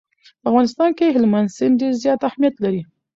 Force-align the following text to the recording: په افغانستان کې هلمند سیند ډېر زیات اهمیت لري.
په 0.41 0.45
افغانستان 0.51 0.89
کې 0.97 1.13
هلمند 1.15 1.53
سیند 1.57 1.75
ډېر 1.81 1.93
زیات 2.03 2.21
اهمیت 2.29 2.55
لري. 2.63 2.81